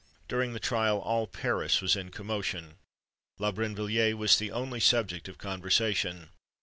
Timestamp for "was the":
4.17-4.51